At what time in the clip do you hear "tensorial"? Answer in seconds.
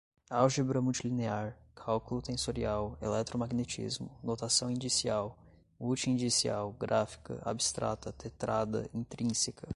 2.23-2.97